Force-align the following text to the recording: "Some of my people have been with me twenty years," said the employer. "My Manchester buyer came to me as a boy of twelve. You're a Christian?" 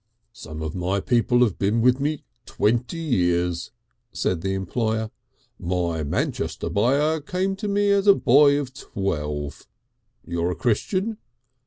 "Some 0.33 0.63
of 0.63 0.73
my 0.73 0.99
people 0.99 1.41
have 1.41 1.59
been 1.59 1.79
with 1.79 1.99
me 1.99 2.23
twenty 2.47 2.97
years," 2.97 3.69
said 4.11 4.41
the 4.41 4.55
employer. 4.55 5.11
"My 5.59 6.01
Manchester 6.03 6.71
buyer 6.71 7.19
came 7.21 7.55
to 7.57 7.67
me 7.67 7.91
as 7.91 8.07
a 8.07 8.15
boy 8.15 8.57
of 8.59 8.73
twelve. 8.73 9.67
You're 10.25 10.49
a 10.49 10.55
Christian?" 10.55 11.19